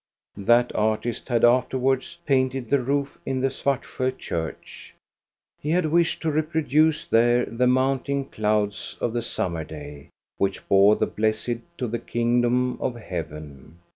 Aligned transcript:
That 0.37 0.73
artist 0.73 1.27
had 1.27 1.45
afterwards 1.45 2.17
painted 2.25 2.71
the 2.71 2.81
roof 2.81 3.19
in 3.23 3.39
the 3.39 3.51
Svartsjo 3.51 4.17
church. 4.17 4.95
He 5.61 5.69
had 5.69 5.85
wished 5.91 6.23
to 6.23 6.31
reproduce 6.31 7.05
there 7.05 7.45
the 7.45 7.67
mounting 7.67 8.25
clouds 8.25 8.97
of 8.99 9.13
the 9.13 9.21
summer 9.21 9.63
day, 9.63 10.09
which 10.39 10.67
bore 10.67 10.95
the 10.95 11.05
blessed 11.05 11.59
to 11.77 11.87
the 11.87 11.99
kingdom 11.99 12.81
of 12.81 12.95
heaven. 12.95 13.77